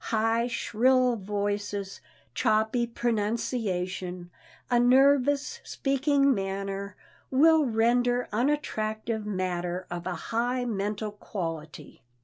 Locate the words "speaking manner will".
5.63-7.65